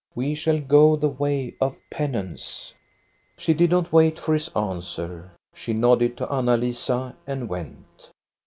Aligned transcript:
We 0.15 0.33
shall 0.33 0.59
go 0.59 0.95
the 0.95 1.07
way 1.09 1.53
of 1.61 1.79
penance." 1.91 2.73
She 3.37 3.53
did 3.53 3.69
not 3.69 3.93
wait 3.93 4.19
for 4.19 4.33
his 4.33 4.47
answer. 4.55 5.33
She 5.53 5.73
nodded 5.73 6.17
to 6.17 6.31
Anna 6.33 6.57
Lisa 6.57 7.15
and 7.27 7.47
went. 7.47 8.09